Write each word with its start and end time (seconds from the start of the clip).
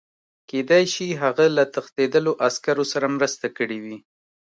کېدای 0.49 0.83
شي 0.93 1.07
هغه 1.23 1.45
له 1.57 1.63
تښتېدلو 1.73 2.31
عسکرو 2.47 2.85
سره 2.93 3.07
مرسته 3.17 3.45
کړې 3.57 3.77
وي 3.83 3.97